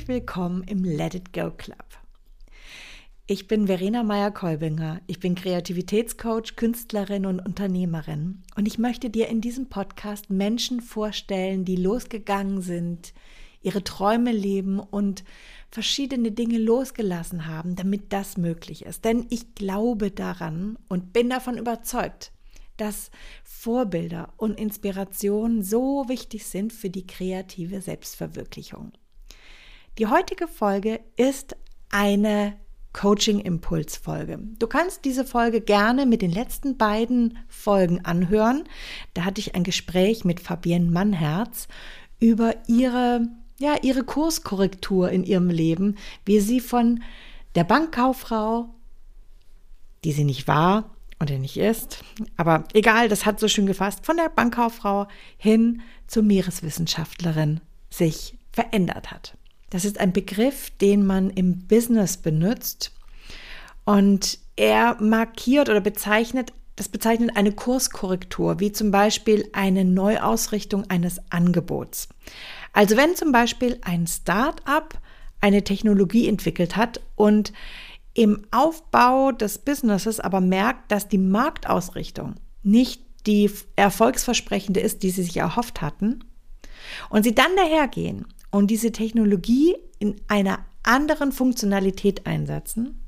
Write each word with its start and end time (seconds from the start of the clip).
Herzlich 0.00 0.22
willkommen 0.22 0.62
im 0.62 0.82
Let 0.82 1.14
It 1.14 1.32
Go 1.34 1.50
Club. 1.50 1.84
Ich 3.26 3.48
bin 3.48 3.66
Verena 3.66 4.02
Meyer-Kolbinger. 4.02 5.02
Ich 5.06 5.20
bin 5.20 5.34
Kreativitätscoach, 5.34 6.56
Künstlerin 6.56 7.26
und 7.26 7.38
Unternehmerin. 7.38 8.42
Und 8.56 8.66
ich 8.66 8.78
möchte 8.78 9.10
dir 9.10 9.28
in 9.28 9.42
diesem 9.42 9.68
Podcast 9.68 10.30
Menschen 10.30 10.80
vorstellen, 10.80 11.66
die 11.66 11.76
losgegangen 11.76 12.62
sind, 12.62 13.12
ihre 13.60 13.84
Träume 13.84 14.32
leben 14.32 14.80
und 14.80 15.22
verschiedene 15.70 16.32
Dinge 16.32 16.56
losgelassen 16.56 17.46
haben, 17.46 17.76
damit 17.76 18.10
das 18.10 18.38
möglich 18.38 18.86
ist. 18.86 19.04
Denn 19.04 19.26
ich 19.28 19.54
glaube 19.54 20.10
daran 20.10 20.78
und 20.88 21.12
bin 21.12 21.28
davon 21.28 21.58
überzeugt, 21.58 22.32
dass 22.78 23.10
Vorbilder 23.44 24.32
und 24.38 24.58
Inspirationen 24.58 25.62
so 25.62 26.08
wichtig 26.08 26.46
sind 26.46 26.72
für 26.72 26.88
die 26.88 27.06
kreative 27.06 27.82
Selbstverwirklichung. 27.82 28.92
Die 30.00 30.06
heutige 30.06 30.48
Folge 30.48 31.00
ist 31.16 31.58
eine 31.90 32.54
Coaching-Impuls-Folge. 32.94 34.38
Du 34.58 34.66
kannst 34.66 35.04
diese 35.04 35.26
Folge 35.26 35.60
gerne 35.60 36.06
mit 36.06 36.22
den 36.22 36.30
letzten 36.30 36.78
beiden 36.78 37.36
Folgen 37.48 38.02
anhören. 38.06 38.64
Da 39.12 39.26
hatte 39.26 39.42
ich 39.42 39.54
ein 39.54 39.62
Gespräch 39.62 40.24
mit 40.24 40.40
Fabienne 40.40 40.90
Mannherz 40.90 41.68
über 42.18 42.54
ihre, 42.66 43.28
ja, 43.58 43.76
ihre 43.82 44.02
Kurskorrektur 44.02 45.10
in 45.10 45.22
ihrem 45.22 45.50
Leben, 45.50 45.98
wie 46.24 46.40
sie 46.40 46.60
von 46.60 47.02
der 47.54 47.64
Bankkauffrau, 47.64 48.74
die 50.04 50.12
sie 50.12 50.24
nicht 50.24 50.48
war 50.48 50.96
oder 51.20 51.36
nicht 51.36 51.58
ist, 51.58 52.02
aber 52.38 52.64
egal, 52.72 53.10
das 53.10 53.26
hat 53.26 53.38
so 53.38 53.48
schön 53.48 53.66
gefasst, 53.66 54.06
von 54.06 54.16
der 54.16 54.30
Bankkauffrau 54.30 55.08
hin 55.36 55.82
zur 56.06 56.22
Meereswissenschaftlerin 56.22 57.60
sich 57.90 58.38
verändert 58.50 59.10
hat. 59.10 59.36
Das 59.70 59.84
ist 59.84 59.98
ein 59.98 60.12
Begriff, 60.12 60.70
den 60.70 61.06
man 61.06 61.30
im 61.30 61.66
Business 61.66 62.16
benutzt. 62.16 62.92
Und 63.84 64.38
er 64.56 65.00
markiert 65.00 65.68
oder 65.68 65.80
bezeichnet, 65.80 66.52
das 66.76 66.88
bezeichnet 66.88 67.36
eine 67.36 67.52
Kurskorrektur, 67.52 68.60
wie 68.60 68.72
zum 68.72 68.90
Beispiel 68.90 69.48
eine 69.52 69.84
Neuausrichtung 69.84 70.88
eines 70.90 71.20
Angebots. 71.30 72.08
Also 72.72 72.96
wenn 72.96 73.16
zum 73.16 73.32
Beispiel 73.32 73.78
ein 73.82 74.06
Start-up 74.06 74.98
eine 75.40 75.64
Technologie 75.64 76.28
entwickelt 76.28 76.76
hat 76.76 77.00
und 77.16 77.52
im 78.12 78.44
Aufbau 78.50 79.32
des 79.32 79.58
Businesses 79.58 80.20
aber 80.20 80.40
merkt, 80.40 80.90
dass 80.90 81.08
die 81.08 81.18
Marktausrichtung 81.18 82.34
nicht 82.62 83.02
die 83.26 83.50
erfolgsversprechende 83.76 84.80
ist, 84.80 85.02
die 85.02 85.10
sie 85.10 85.22
sich 85.22 85.36
erhofft 85.36 85.80
hatten, 85.80 86.24
und 87.08 87.22
sie 87.22 87.34
dann 87.34 87.54
dahergehen 87.56 88.26
und 88.50 88.70
diese 88.70 88.92
Technologie 88.92 89.76
in 89.98 90.20
einer 90.28 90.60
anderen 90.82 91.32
Funktionalität 91.32 92.26
einsetzen 92.26 93.00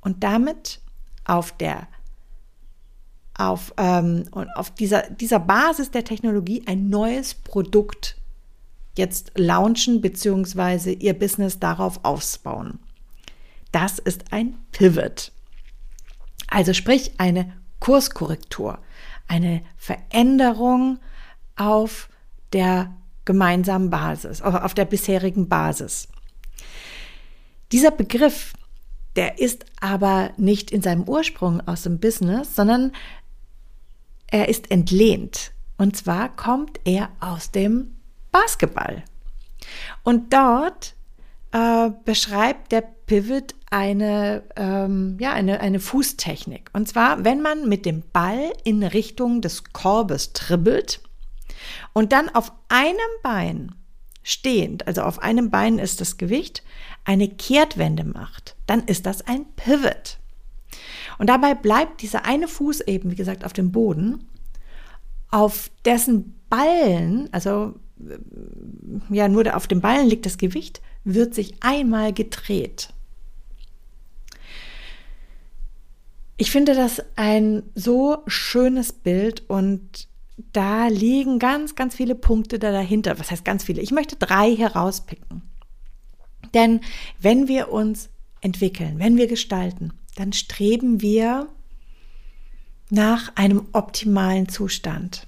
und 0.00 0.22
damit 0.22 0.80
auf 1.24 1.56
der 1.56 1.86
auf, 3.34 3.72
ähm, 3.78 4.24
auf 4.54 4.74
dieser, 4.74 5.08
dieser 5.08 5.40
Basis 5.40 5.90
der 5.90 6.04
Technologie 6.04 6.62
ein 6.66 6.90
neues 6.90 7.34
Produkt 7.34 8.16
jetzt 8.96 9.32
launchen 9.36 10.00
bzw. 10.00 10.92
ihr 10.92 11.18
Business 11.18 11.58
darauf 11.58 12.04
ausbauen. 12.04 12.78
Das 13.70 13.98
ist 13.98 14.32
ein 14.32 14.58
Pivot. 14.70 15.32
Also 16.48 16.74
sprich 16.74 17.12
eine 17.18 17.52
Kurskorrektur, 17.80 18.78
eine 19.28 19.62
Veränderung 19.76 20.98
auf 21.56 22.10
der 22.52 22.94
gemeinsamen 23.24 23.90
Basis, 23.90 24.42
auf 24.42 24.74
der 24.74 24.84
bisherigen 24.84 25.48
Basis. 25.48 26.08
Dieser 27.70 27.90
Begriff, 27.90 28.52
der 29.16 29.38
ist 29.38 29.64
aber 29.80 30.30
nicht 30.36 30.70
in 30.70 30.82
seinem 30.82 31.04
Ursprung 31.04 31.66
aus 31.66 31.82
dem 31.82 32.00
Business, 32.00 32.54
sondern 32.54 32.92
er 34.26 34.48
ist 34.48 34.70
entlehnt. 34.70 35.52
Und 35.76 35.96
zwar 35.96 36.34
kommt 36.34 36.80
er 36.84 37.10
aus 37.20 37.50
dem 37.50 37.96
Basketball. 38.30 39.02
Und 40.02 40.32
dort 40.32 40.94
äh, 41.52 41.90
beschreibt 42.04 42.72
der 42.72 42.80
Pivot 42.80 43.54
eine, 43.70 44.42
ähm, 44.56 45.16
ja, 45.20 45.32
eine, 45.32 45.60
eine 45.60 45.80
Fußtechnik. 45.80 46.70
Und 46.72 46.88
zwar, 46.88 47.24
wenn 47.24 47.42
man 47.42 47.68
mit 47.68 47.86
dem 47.86 48.02
Ball 48.12 48.52
in 48.64 48.82
Richtung 48.82 49.40
des 49.40 49.64
Korbes 49.72 50.32
dribbelt, 50.32 51.00
und 51.92 52.12
dann 52.12 52.28
auf 52.28 52.52
einem 52.68 52.98
Bein 53.22 53.74
stehend, 54.22 54.86
also 54.86 55.02
auf 55.02 55.20
einem 55.20 55.50
Bein 55.50 55.78
ist 55.78 56.00
das 56.00 56.16
Gewicht, 56.16 56.62
eine 57.04 57.28
Kehrtwende 57.28 58.04
macht, 58.04 58.56
dann 58.66 58.84
ist 58.84 59.06
das 59.06 59.22
ein 59.22 59.46
Pivot. 59.56 60.18
Und 61.18 61.28
dabei 61.28 61.54
bleibt 61.54 62.02
dieser 62.02 62.24
eine 62.24 62.48
Fuß 62.48 62.82
eben, 62.82 63.10
wie 63.10 63.16
gesagt, 63.16 63.44
auf 63.44 63.52
dem 63.52 63.72
Boden, 63.72 64.28
auf 65.30 65.70
dessen 65.84 66.34
Ballen, 66.48 67.28
also 67.32 67.74
äh, 68.00 68.18
ja, 69.14 69.28
nur 69.28 69.56
auf 69.56 69.66
dem 69.66 69.80
Ballen 69.80 70.08
liegt 70.08 70.26
das 70.26 70.38
Gewicht, 70.38 70.80
wird 71.04 71.34
sich 71.34 71.54
einmal 71.60 72.12
gedreht. 72.12 72.92
Ich 76.36 76.50
finde 76.50 76.74
das 76.74 77.02
ein 77.16 77.62
so 77.74 78.18
schönes 78.26 78.92
Bild 78.92 79.48
und 79.48 80.08
da 80.52 80.88
liegen 80.88 81.38
ganz, 81.38 81.74
ganz 81.74 81.94
viele 81.94 82.14
Punkte 82.14 82.58
da 82.58 82.72
dahinter. 82.72 83.18
Was 83.18 83.30
heißt 83.30 83.44
ganz 83.44 83.64
viele? 83.64 83.82
Ich 83.82 83.90
möchte 83.90 84.16
drei 84.16 84.54
herauspicken. 84.54 85.42
Denn 86.54 86.80
wenn 87.20 87.48
wir 87.48 87.70
uns 87.70 88.10
entwickeln, 88.40 88.98
wenn 88.98 89.16
wir 89.16 89.26
gestalten, 89.26 89.92
dann 90.16 90.32
streben 90.32 91.00
wir 91.00 91.48
nach 92.90 93.34
einem 93.36 93.68
optimalen 93.72 94.48
Zustand. 94.48 95.26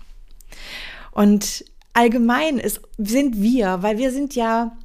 Und 1.12 1.64
allgemein 1.94 2.58
ist, 2.58 2.80
sind 2.98 3.40
wir, 3.40 3.82
weil 3.82 3.96
wir 3.96 4.10
sind 4.10 4.34
ja 4.34 4.76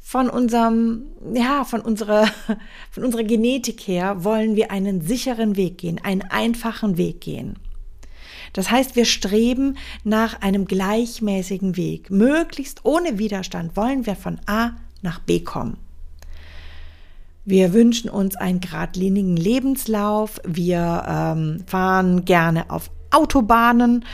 von 0.00 0.30
unserem, 0.30 1.02
ja, 1.34 1.64
von 1.64 1.82
unserer, 1.82 2.26
von 2.90 3.04
unserer 3.04 3.24
Genetik 3.24 3.86
her 3.86 4.24
wollen 4.24 4.56
wir 4.56 4.70
einen 4.70 5.02
sicheren 5.02 5.54
Weg 5.54 5.78
gehen, 5.78 6.00
einen 6.02 6.22
einfachen 6.22 6.96
Weg 6.96 7.20
gehen. 7.20 7.58
Das 8.52 8.70
heißt, 8.70 8.96
wir 8.96 9.04
streben 9.04 9.76
nach 10.04 10.40
einem 10.40 10.66
gleichmäßigen 10.66 11.76
Weg. 11.76 12.10
Möglichst 12.10 12.84
ohne 12.84 13.18
Widerstand 13.18 13.76
wollen 13.76 14.06
wir 14.06 14.16
von 14.16 14.38
A 14.46 14.72
nach 15.02 15.20
B 15.20 15.40
kommen. 15.40 15.76
Wir 17.44 17.72
wünschen 17.72 18.10
uns 18.10 18.36
einen 18.36 18.60
geradlinigen 18.60 19.36
Lebenslauf. 19.36 20.40
Wir 20.44 21.04
ähm, 21.08 21.64
fahren 21.66 22.26
gerne 22.26 22.68
auf 22.70 22.90
Autobahnen. 23.10 24.04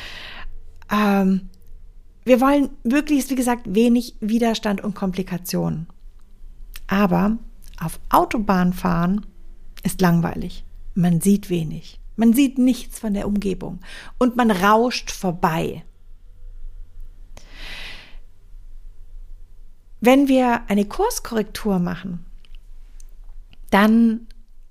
Ähm, 0.91 1.49
wir 2.25 2.41
wollen 2.41 2.71
möglichst, 2.85 3.31
wie 3.31 3.35
gesagt, 3.35 3.63
wenig 3.75 4.15
Widerstand 4.21 4.83
und 4.83 4.95
Komplikationen. 4.95 5.89
Aber 6.87 7.39
auf 7.81 7.99
Autobahn 8.09 8.73
fahren 8.73 9.27
ist 9.83 10.01
langweilig. 10.01 10.65
Man 10.95 11.21
sieht 11.21 11.51
wenig. 11.51 11.99
Man 12.17 12.33
sieht 12.33 12.59
nichts 12.59 12.99
von 12.99 13.15
der 13.15 13.27
Umgebung 13.27 13.81
und 14.19 14.37
man 14.37 14.51
rauscht 14.51 15.11
vorbei. 15.11 15.85
Wenn 20.01 20.29
wir 20.29 20.69
eine 20.69 20.85
Kurskorrektur 20.85 21.79
machen, 21.79 22.27
dann 23.71 24.27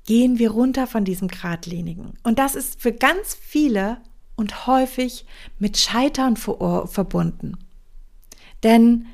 gehen 0.06 0.38
wir 0.38 0.52
runter 0.52 0.86
von 0.86 1.06
diesem 1.06 1.28
Gradlinigen. 1.28 2.14
Und 2.24 2.40
das 2.40 2.56
ist 2.56 2.80
für 2.80 2.92
ganz 2.94 3.34
viele 3.34 3.98
und 4.36 4.68
häufig 4.68 5.26
mit 5.60 5.78
Scheitern 5.78 6.36
verbunden. 6.38 7.58
Denn 8.64 9.08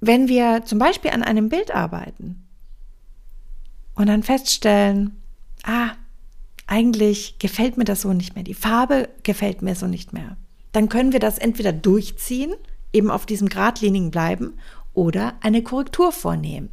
wenn 0.00 0.28
wir 0.28 0.64
zum 0.64 0.78
Beispiel 0.78 1.10
an 1.10 1.22
einem 1.22 1.48
Bild 1.48 1.74
arbeiten 1.74 2.46
und 3.94 4.06
dann 4.06 4.22
feststellen, 4.22 5.22
ah, 5.66 5.90
eigentlich 6.66 7.38
gefällt 7.38 7.76
mir 7.76 7.84
das 7.84 8.02
so 8.02 8.12
nicht 8.12 8.34
mehr, 8.34 8.44
die 8.44 8.54
Farbe 8.54 9.08
gefällt 9.22 9.62
mir 9.62 9.74
so 9.74 9.86
nicht 9.86 10.12
mehr, 10.12 10.36
dann 10.72 10.88
können 10.88 11.12
wir 11.12 11.20
das 11.20 11.38
entweder 11.38 11.72
durchziehen, 11.72 12.54
eben 12.92 13.10
auf 13.10 13.26
diesem 13.26 13.48
Gradlinigen 13.48 14.10
bleiben 14.10 14.54
oder 14.94 15.34
eine 15.40 15.62
Korrektur 15.62 16.10
vornehmen. 16.10 16.70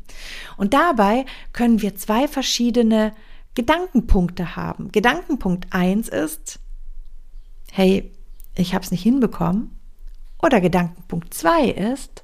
Und 0.58 0.74
dabei 0.74 1.26
können 1.52 1.82
wir 1.82 1.96
zwei 1.96 2.28
verschiedene 2.28 3.14
Gedankenpunkte 3.56 4.56
haben. 4.56 4.92
Gedankenpunkt 4.92 5.68
1 5.72 6.10
ist, 6.10 6.60
hey, 7.72 8.12
ich 8.56 8.74
habe 8.74 8.84
es 8.84 8.92
nicht 8.92 9.04
hinbekommen. 9.04 9.78
Oder 10.42 10.62
Gedankenpunkt 10.62 11.34
2 11.34 11.70
ist, 11.70 12.24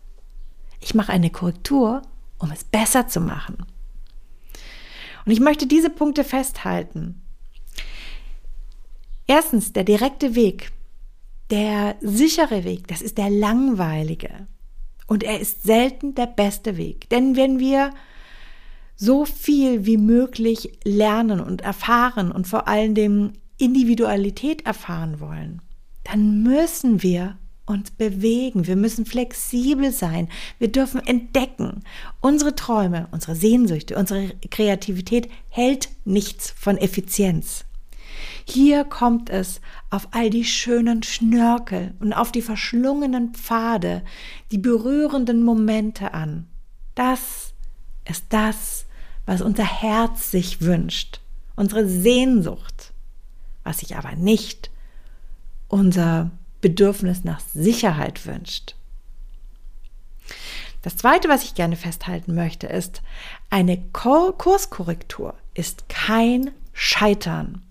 ich 0.80 0.96
mache 0.96 1.12
eine 1.12 1.30
Korrektur, 1.30 2.02
um 2.40 2.52
es 2.52 2.64
besser 2.64 3.08
zu 3.08 3.20
machen. 3.20 3.66
Und 5.26 5.32
ich 5.32 5.40
möchte 5.40 5.68
diese 5.68 5.90
Punkte 5.90 6.24
festhalten. 6.24 7.22
Erstens, 9.28 9.74
der 9.74 9.84
direkte 9.84 10.36
Weg. 10.36 10.72
der 11.50 11.96
sichere 12.02 12.64
Weg, 12.64 12.88
das 12.88 13.02
ist 13.02 13.18
der 13.18 13.30
langweilige. 13.30 14.48
Und 15.08 15.24
er 15.24 15.40
ist 15.40 15.64
selten 15.64 16.14
der 16.14 16.28
beste 16.28 16.78
Weg. 16.78 17.10
Denn 17.10 17.36
wenn 17.36 17.60
wir 17.60 17.92
so 18.96 19.26
viel 19.26 19.86
wie 19.86 19.98
möglich 19.98 20.78
lernen 20.84 21.40
und 21.40 21.62
erfahren 21.62 22.32
und 22.32 22.48
vor 22.48 22.68
allen 22.68 22.94
Dingen 22.94 23.38
Individualität 23.58 24.66
erfahren 24.66 25.20
wollen, 25.20 25.62
dann 26.04 26.44
müssen 26.44 27.02
wir 27.02 27.38
uns 27.70 27.92
bewegen, 27.92 28.68
wir 28.68 28.76
müssen 28.76 29.06
flexibel 29.06 29.92
sein, 29.92 30.28
wir 30.58 30.72
dürfen 30.72 31.06
entdecken. 31.06 31.84
Unsere 32.20 32.56
Träume, 32.56 33.08
unsere 33.12 33.36
Sehnsüchte, 33.36 33.96
unsere 33.96 34.30
Kreativität 34.50 35.30
hält 35.50 35.90
nichts 36.04 36.54
von 36.58 36.78
Effizienz. 36.78 37.66
Hier 38.46 38.84
kommt 38.84 39.30
es 39.30 39.62
auf 39.92 40.08
all 40.12 40.30
die 40.32 40.44
schönen 40.44 41.04
Schnörkel 41.04 41.94
und 42.00 42.14
auf 42.14 42.32
die 42.32 42.42
verschlungenen 42.42 43.34
Pfade, 43.34 44.04
die 44.52 44.58
berührenden 44.58 45.44
Momente 45.44 46.14
an. 46.14 46.48
Das 46.96 47.54
ist 48.10 48.26
das, 48.30 48.88
was 49.28 49.42
unser 49.42 49.64
Herz 49.64 50.32
sich 50.32 50.62
wünscht, 50.62 51.22
unsere 51.56 51.88
Sehnsucht, 51.88 52.94
was 53.64 53.80
sich 53.80 53.96
aber 53.96 54.16
nicht 54.16 54.72
unser 55.68 56.32
Bedürfnis 56.62 57.24
nach 57.24 57.40
Sicherheit 57.40 58.26
wünscht. 58.26 58.76
Das 60.82 60.96
Zweite, 60.96 61.28
was 61.28 61.44
ich 61.44 61.56
gerne 61.56 61.76
festhalten 61.76 62.36
möchte, 62.36 62.68
ist, 62.68 63.02
eine 63.50 63.78
Kurskorrektur 63.92 65.36
ist 65.54 65.90
kein 65.90 66.52
Scheitern. 66.72 67.62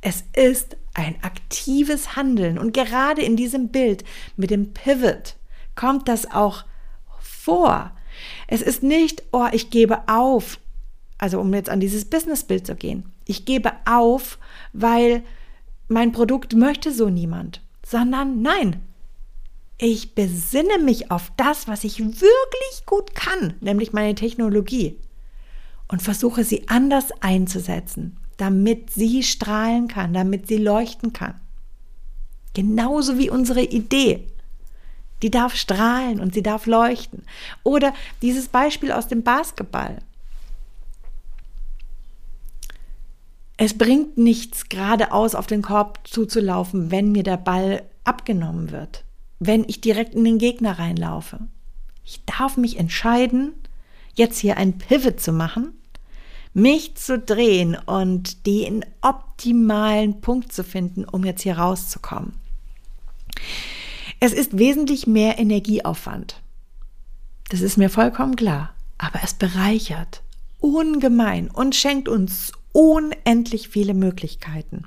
Es 0.00 0.24
ist 0.34 0.76
ein 0.94 1.22
aktives 1.22 2.16
Handeln. 2.16 2.58
Und 2.58 2.74
gerade 2.74 3.22
in 3.22 3.36
diesem 3.36 3.68
Bild 3.68 4.04
mit 4.36 4.50
dem 4.50 4.72
Pivot 4.72 5.36
kommt 5.76 6.08
das 6.08 6.30
auch 6.30 6.64
vor. 7.20 7.92
Es 8.48 8.60
ist 8.60 8.82
nicht, 8.82 9.22
oh, 9.32 9.46
ich 9.52 9.70
gebe 9.70 10.08
auf. 10.08 10.58
Also 11.18 11.40
um 11.40 11.54
jetzt 11.54 11.70
an 11.70 11.80
dieses 11.80 12.04
Businessbild 12.04 12.66
zu 12.66 12.74
gehen. 12.74 13.04
Ich 13.24 13.44
gebe 13.44 13.72
auf, 13.84 14.38
weil 14.72 15.22
mein 15.86 16.10
Produkt 16.10 16.54
möchte 16.54 16.92
so 16.92 17.08
niemand. 17.08 17.60
Sondern 17.92 18.42
nein, 18.42 18.82
ich 19.78 20.16
besinne 20.16 20.78
mich 20.78 21.12
auf 21.12 21.30
das, 21.36 21.68
was 21.68 21.84
ich 21.84 22.00
wirklich 22.00 22.86
gut 22.86 23.14
kann, 23.14 23.54
nämlich 23.60 23.92
meine 23.92 24.16
Technologie. 24.16 24.98
Und 25.86 26.02
versuche 26.02 26.42
sie 26.42 26.68
anders 26.68 27.12
einzusetzen 27.20 28.18
damit 28.42 28.90
sie 28.90 29.22
strahlen 29.22 29.86
kann, 29.86 30.12
damit 30.12 30.48
sie 30.48 30.56
leuchten 30.56 31.12
kann. 31.12 31.40
Genauso 32.54 33.16
wie 33.16 33.30
unsere 33.30 33.62
Idee. 33.62 34.26
Die 35.22 35.30
darf 35.30 35.54
strahlen 35.54 36.18
und 36.18 36.34
sie 36.34 36.42
darf 36.42 36.66
leuchten. 36.66 37.22
Oder 37.62 37.94
dieses 38.20 38.48
Beispiel 38.48 38.90
aus 38.90 39.06
dem 39.06 39.22
Basketball. 39.22 39.98
Es 43.64 43.78
bringt 43.78 44.18
nichts, 44.18 44.68
geradeaus 44.68 45.36
auf 45.36 45.46
den 45.46 45.62
Korb 45.62 46.00
zuzulaufen, 46.02 46.90
wenn 46.90 47.12
mir 47.12 47.22
der 47.22 47.36
Ball 47.36 47.84
abgenommen 48.02 48.72
wird, 48.72 49.04
wenn 49.38 49.62
ich 49.68 49.80
direkt 49.80 50.16
in 50.16 50.24
den 50.24 50.38
Gegner 50.38 50.80
reinlaufe. 50.80 51.38
Ich 52.04 52.24
darf 52.24 52.56
mich 52.56 52.76
entscheiden, 52.76 53.52
jetzt 54.14 54.40
hier 54.40 54.56
ein 54.56 54.78
Pivot 54.78 55.20
zu 55.20 55.30
machen 55.30 55.74
mich 56.54 56.96
zu 56.96 57.20
drehen 57.20 57.76
und 57.86 58.46
den 58.46 58.84
optimalen 59.00 60.20
Punkt 60.20 60.52
zu 60.52 60.64
finden, 60.64 61.04
um 61.04 61.24
jetzt 61.24 61.42
hier 61.42 61.56
rauszukommen. 61.56 62.34
Es 64.18 64.32
ist 64.32 64.58
wesentlich 64.58 65.06
mehr 65.06 65.38
Energieaufwand. 65.38 66.42
Das 67.48 67.60
ist 67.60 67.76
mir 67.78 67.90
vollkommen 67.90 68.34
klar. 68.34 68.74
Aber 68.98 69.20
es 69.22 69.34
bereichert 69.34 70.20
ungemein 70.60 71.48
und 71.48 71.74
schenkt 71.74 72.08
uns 72.08 72.52
unendlich 72.72 73.68
viele 73.68 73.94
Möglichkeiten. 73.94 74.84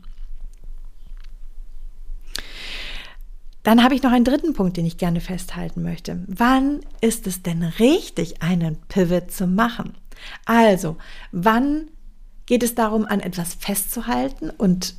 Dann 3.66 3.84
habe 3.84 3.96
ich 3.96 4.04
noch 4.04 4.12
einen 4.12 4.26
dritten 4.26 4.54
Punkt, 4.54 4.78
den 4.78 4.86
ich 4.86 5.00
gerne 5.00 5.22
festhalten 5.22 5.82
möchte. 5.82 6.24
Wann 6.28 6.82
ist 7.02 7.26
es 7.26 7.42
denn 7.42 7.64
richtig, 7.64 8.44
einen 8.44 8.78
Pivot 8.90 9.32
zu 9.32 9.48
machen? 9.48 9.96
Also, 10.46 10.98
wann 11.32 11.90
geht 12.46 12.62
es 12.62 12.76
darum, 12.76 13.06
an 13.06 13.22
etwas 13.22 13.56
festzuhalten 13.56 14.52
und 14.52 14.96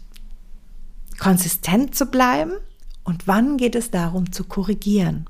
konsistent 1.18 1.94
zu 1.94 2.06
bleiben? 2.06 2.54
Und 3.04 3.28
wann 3.28 3.56
geht 3.56 3.76
es 3.76 3.92
darum, 3.92 4.32
zu 4.32 4.42
korrigieren? 4.42 5.26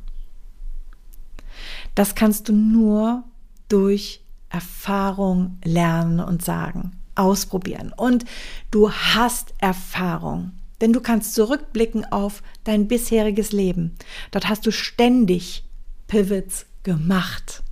Das 1.95 2.15
kannst 2.15 2.49
du 2.49 2.55
nur 2.55 3.25
durch 3.69 4.23
Erfahrung 4.49 5.59
lernen 5.63 6.21
und 6.21 6.43
sagen, 6.43 6.96
ausprobieren. 7.17 7.93
Und 7.97 8.25
du 8.71 8.91
hast 8.93 9.55
Erfahrung, 9.59 10.53
denn 10.81 10.93
du 10.93 11.01
kannst 11.01 11.35
zurückblicken 11.35 12.05
auf 12.05 12.43
dein 12.65 12.89
bisheriges 12.89 13.53
Leben. 13.53 13.97
Dort 14.31 14.49
hast 14.49 14.67
du 14.67 14.71
ständig 14.71 15.65
Pivots 16.07 16.67
gemacht. 16.83 17.63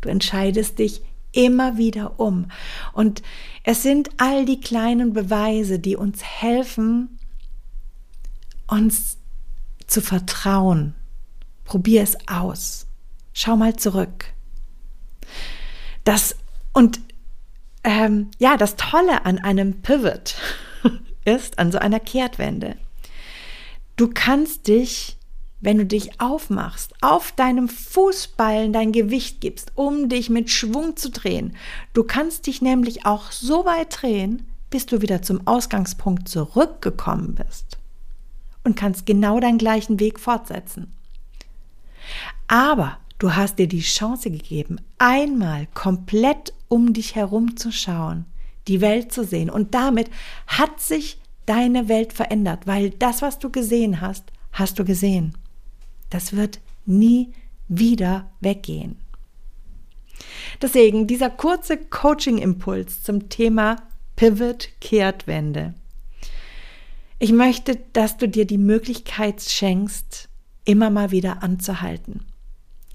Du 0.00 0.08
entscheidest 0.08 0.78
dich 0.78 1.02
immer 1.32 1.76
wieder 1.76 2.18
um. 2.18 2.46
Und 2.92 3.22
es 3.62 3.82
sind 3.82 4.10
all 4.16 4.46
die 4.46 4.60
kleinen 4.60 5.12
Beweise, 5.12 5.78
die 5.78 5.96
uns 5.96 6.22
helfen, 6.22 7.18
uns 8.66 9.18
zu 9.86 10.00
vertrauen. 10.00 10.94
Probier 11.64 12.02
es 12.02 12.16
aus. 12.26 12.86
Schau 13.32 13.56
mal 13.56 13.76
zurück. 13.76 14.32
Das 16.04 16.36
und 16.72 17.00
ähm, 17.86 18.30
ja, 18.38 18.58
das 18.58 18.76
Tolle 18.76 19.24
an 19.24 19.38
einem 19.38 19.80
Pivot 19.80 20.34
ist, 21.24 21.58
an 21.58 21.72
so 21.72 21.78
einer 21.78 22.00
Kehrtwende. 22.00 22.76
Du 23.96 24.10
kannst 24.12 24.68
dich 24.68 25.16
wenn 25.60 25.78
du 25.78 25.86
dich 25.86 26.20
aufmachst, 26.20 26.94
auf 27.00 27.32
deinem 27.32 27.68
Fußballen 27.68 28.72
dein 28.72 28.92
Gewicht 28.92 29.40
gibst, 29.40 29.72
um 29.74 30.08
dich 30.08 30.28
mit 30.30 30.50
Schwung 30.50 30.96
zu 30.96 31.10
drehen. 31.10 31.56
Du 31.92 32.04
kannst 32.04 32.46
dich 32.46 32.60
nämlich 32.60 33.06
auch 33.06 33.32
so 33.32 33.64
weit 33.64 34.02
drehen, 34.02 34.46
bis 34.70 34.86
du 34.86 35.00
wieder 35.00 35.22
zum 35.22 35.46
Ausgangspunkt 35.46 36.28
zurückgekommen 36.28 37.34
bist 37.34 37.78
und 38.64 38.76
kannst 38.76 39.06
genau 39.06 39.40
deinen 39.40 39.58
gleichen 39.58 39.98
Weg 39.98 40.20
fortsetzen. 40.20 40.92
Aber 42.48 42.98
du 43.18 43.34
hast 43.34 43.58
dir 43.58 43.66
die 43.66 43.80
Chance 43.80 44.30
gegeben, 44.30 44.76
einmal 44.98 45.66
komplett 45.74 46.52
um 46.68 46.92
dich 46.92 47.14
herum 47.14 47.56
zu 47.56 47.72
schauen, 47.72 48.26
die 48.68 48.80
Welt 48.80 49.12
zu 49.12 49.24
sehen 49.24 49.50
und 49.50 49.74
damit 49.74 50.10
hat 50.46 50.80
sich 50.80 51.18
deine 51.46 51.88
Welt 51.88 52.12
verändert, 52.12 52.66
weil 52.66 52.90
das, 52.90 53.22
was 53.22 53.38
du 53.38 53.50
gesehen 53.50 54.00
hast, 54.00 54.24
hast 54.52 54.78
du 54.78 54.84
gesehen. 54.84 55.36
Das 56.10 56.34
wird 56.34 56.60
nie 56.84 57.32
wieder 57.68 58.30
weggehen. 58.40 58.96
Deswegen 60.62 61.06
dieser 61.06 61.30
kurze 61.30 61.76
Coaching-Impuls 61.76 63.02
zum 63.02 63.28
Thema 63.28 63.76
Pivot 64.16 64.68
Kehrtwende. 64.80 65.74
Ich 67.18 67.32
möchte, 67.32 67.76
dass 67.92 68.16
du 68.16 68.28
dir 68.28 68.46
die 68.46 68.58
Möglichkeit 68.58 69.40
schenkst, 69.42 70.28
immer 70.64 70.90
mal 70.90 71.10
wieder 71.10 71.42
anzuhalten, 71.42 72.24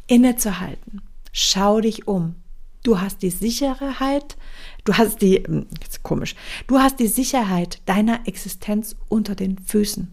innezuhalten. 0.08 1.02
Schau 1.32 1.82
dich 1.82 2.08
um. 2.08 2.36
Du 2.84 3.00
hast 3.00 3.22
die 3.22 3.30
Sicherheit, 3.30 4.38
du 4.86 4.94
hast 4.94 5.22
die, 5.22 5.44
hm, 5.44 5.68
jetzt 5.82 6.04
komisch, 6.04 6.36
du 6.68 6.80
hast 6.80 7.00
die 7.00 7.08
Sicherheit 7.08 7.82
deiner 7.86 8.28
Existenz 8.28 8.96
unter 9.08 9.36
den 9.36 9.60
Füßen. 9.60 10.12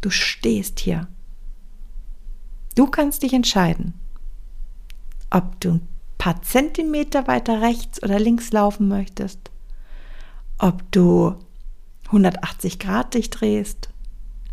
Du 0.00 0.10
stehst 0.10 0.78
hier 0.78 1.08
Du 2.76 2.86
kannst 2.86 3.22
dich 3.22 3.32
entscheiden, 3.32 3.94
ob 5.30 5.58
du 5.60 5.70
ein 5.70 5.88
paar 6.18 6.42
Zentimeter 6.42 7.26
weiter 7.26 7.62
rechts 7.62 8.02
oder 8.02 8.18
links 8.18 8.52
laufen 8.52 8.86
möchtest, 8.86 9.50
ob 10.58 10.82
du 10.92 11.36
180 12.08 12.78
Grad 12.78 13.14
dich 13.14 13.30
drehst. 13.30 13.88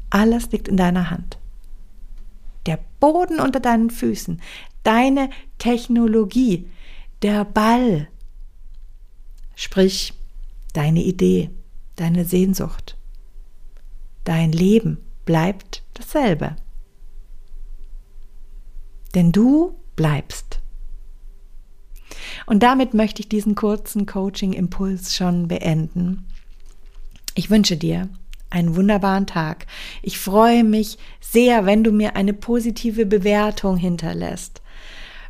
Alles 0.09 0.53
liegt 0.53 0.69
in 0.69 0.77
deiner 0.77 1.09
Hand. 1.09 1.37
Der 2.65 2.79
Boden 3.01 3.41
unter 3.41 3.59
deinen 3.59 3.89
Füßen, 3.89 4.41
deine 4.83 5.29
Technologie, 5.57 6.69
der 7.23 7.45
Ball, 7.45 8.09
sprich 9.55 10.13
deine 10.73 11.01
Idee, 11.01 11.49
deine 11.95 12.25
Sehnsucht, 12.25 12.97
dein 14.25 14.51
Leben 14.51 14.97
bleibt 15.25 15.83
dasselbe. 15.93 16.57
Denn 19.15 19.31
du 19.31 19.75
bleibst. 19.95 20.59
Und 22.45 22.63
damit 22.63 22.93
möchte 22.93 23.21
ich 23.21 23.29
diesen 23.29 23.55
kurzen 23.55 24.05
Coaching-Impuls 24.05 25.15
schon 25.15 25.47
beenden. 25.47 26.25
Ich 27.35 27.49
wünsche 27.49 27.77
dir 27.77 28.09
einen 28.49 28.75
wunderbaren 28.75 29.27
Tag. 29.27 29.65
Ich 30.01 30.19
freue 30.19 30.63
mich 30.63 30.97
sehr, 31.21 31.65
wenn 31.65 31.83
du 31.83 31.91
mir 31.91 32.15
eine 32.15 32.33
positive 32.33 33.05
Bewertung 33.05 33.77
hinterlässt, 33.77 34.61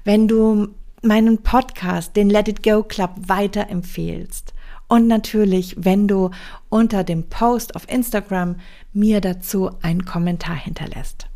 wenn 0.04 0.28
du 0.28 0.74
meinen 1.04 1.44
Podcast, 1.44 2.16
den 2.16 2.30
Let 2.30 2.48
It 2.48 2.64
Go 2.64 2.84
Club, 2.84 3.12
weiterempfehlst. 3.28 4.54
Und 4.88 5.08
natürlich, 5.08 5.76
wenn 5.78 6.08
du 6.08 6.32
unter 6.70 7.04
dem 7.04 7.30
Post 7.30 7.76
auf 7.76 7.90
Instagram 7.90 8.58
mir 8.92 9.22
dazu 9.22 9.72
einen 9.82 10.06
Kommentar 10.06 10.56
hinterlässt. 10.56 11.28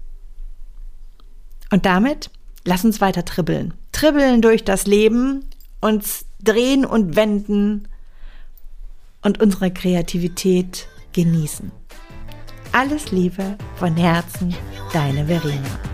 Und 1.72 1.86
damit 1.86 2.30
lass 2.66 2.86
uns 2.86 3.02
weiter 3.02 3.26
tribbeln. 3.26 3.74
Tribbeln 3.92 4.42
durch 4.42 4.64
das 4.64 4.86
Leben, 4.86 5.46
uns 5.82 6.26
drehen 6.42 6.86
und 6.86 7.16
wenden 7.16 7.88
und 9.22 9.42
unsere 9.42 9.72
Kreativität 9.72 10.88
genießen. 11.14 11.72
Alles 12.72 13.12
Liebe 13.12 13.58
von 13.78 13.96
Herzen, 13.96 14.54
deine 14.94 15.26
Verena. 15.26 15.87